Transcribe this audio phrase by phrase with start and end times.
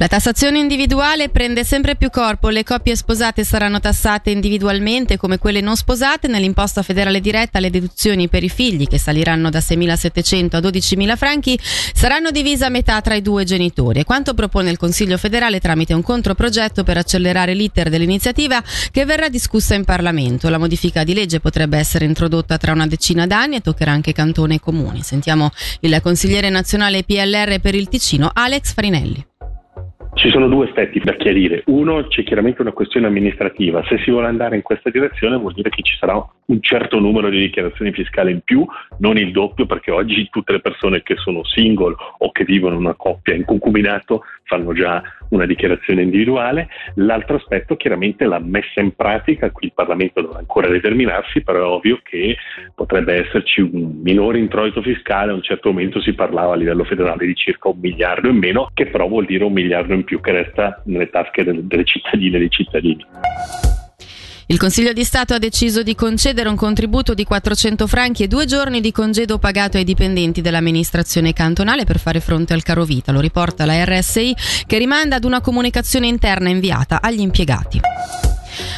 [0.00, 5.60] La tassazione individuale prende sempre più corpo, le coppie sposate saranno tassate individualmente come quelle
[5.60, 10.58] non sposate, nell'imposta federale diretta le deduzioni per i figli che saliranno da 6.700 a
[10.60, 15.18] 12.000 franchi saranno divise a metà tra i due genitori, è quanto propone il Consiglio
[15.18, 20.48] federale tramite un controprogetto per accelerare l'iter dell'iniziativa che verrà discussa in Parlamento.
[20.48, 24.54] La modifica di legge potrebbe essere introdotta tra una decina d'anni e toccherà anche cantone
[24.54, 25.02] e comuni.
[25.02, 29.29] Sentiamo il consigliere nazionale PLR per il Ticino Alex Farinelli.
[30.20, 31.62] Ci sono due aspetti da chiarire.
[31.68, 33.82] Uno, c'è chiaramente una questione amministrativa.
[33.88, 37.30] Se si vuole andare in questa direzione vuol dire che ci sarà un certo numero
[37.30, 38.62] di dichiarazioni fiscali in più,
[38.98, 42.82] non il doppio, perché oggi tutte le persone che sono single o che vivono in
[42.82, 46.68] una coppia in concubinato fanno già una dichiarazione individuale.
[46.94, 51.62] L'altro aspetto chiaramente la messa in pratica, qui il Parlamento dovrà ancora determinarsi, però è
[51.62, 52.36] ovvio che
[52.74, 57.26] potrebbe esserci un minore introito fiscale, a un certo momento si parlava a livello federale
[57.26, 60.32] di circa un miliardo in meno, che però vuol dire un miliardo in più che
[60.32, 63.69] resta nelle tasche delle, delle cittadine e dei cittadini.
[64.50, 68.46] Il Consiglio di Stato ha deciso di concedere un contributo di 400 franchi e due
[68.46, 73.20] giorni di congedo pagato ai dipendenti dell'amministrazione cantonale per fare fronte al caro vita, lo
[73.20, 74.34] riporta la RSI
[74.66, 77.80] che rimanda ad una comunicazione interna inviata agli impiegati.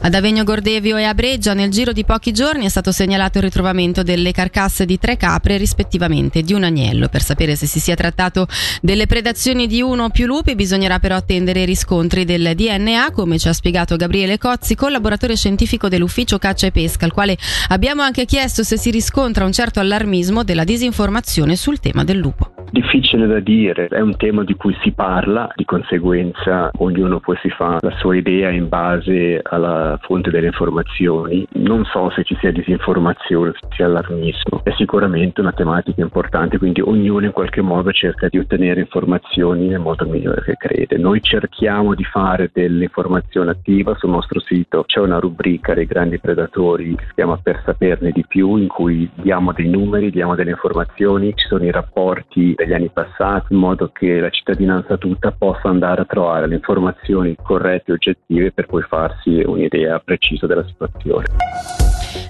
[0.00, 3.44] Ad Avegno Gordevio e a Breggia nel giro di pochi giorni è stato segnalato il
[3.44, 7.08] ritrovamento delle carcasse di tre capre rispettivamente di un agnello.
[7.08, 8.46] Per sapere se si sia trattato
[8.80, 13.38] delle predazioni di uno o più lupi bisognerà però attendere i riscontri del DNA come
[13.38, 17.36] ci ha spiegato Gabriele Cozzi, collaboratore scientifico dell'ufficio caccia e pesca al quale
[17.68, 22.57] abbiamo anche chiesto se si riscontra un certo allarmismo della disinformazione sul tema del lupo.
[22.70, 27.48] Difficile da dire, è un tema di cui si parla, di conseguenza ognuno poi si
[27.48, 31.46] fa la sua idea in base alla fonte delle informazioni.
[31.52, 36.58] Non so se ci sia disinformazione, se ci sia allarmismo, è sicuramente una tematica importante,
[36.58, 40.98] quindi ognuno in qualche modo cerca di ottenere informazioni nel modo migliore che crede.
[40.98, 46.94] Noi cerchiamo di fare dell'informazione attiva sul nostro sito, c'è una rubrica dei grandi predatori
[46.96, 51.32] che si chiama Per saperne di più, in cui diamo dei numeri, diamo delle informazioni,
[51.34, 56.00] ci sono i rapporti degli anni passati in modo che la cittadinanza tutta possa andare
[56.00, 61.26] a trovare le informazioni corrette e oggettive per poi farsi un'idea precisa della situazione.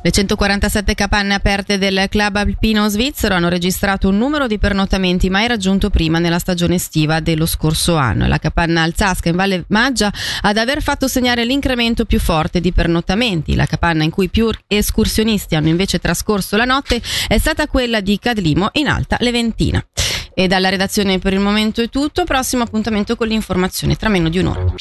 [0.02, 5.48] Le 147 capanne aperte del club alpino svizzero hanno registrato un numero di pernottamenti mai
[5.48, 8.26] raggiunto prima nella stagione estiva dello scorso anno.
[8.26, 10.12] La capanna Alzasca in Valle Maggia
[10.42, 13.56] ad aver fatto segnare l'incremento più forte di pernottamenti.
[13.56, 18.18] La capanna in cui più escursionisti hanno invece trascorso la notte è stata quella di
[18.18, 19.82] Cadlimo in Alta Leventina.
[20.40, 24.38] E dalla redazione per il momento è tutto, prossimo appuntamento con l'informazione tra meno di
[24.38, 24.72] un'ora.